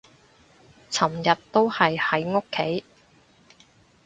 [0.89, 2.83] 尋日都係喺屋企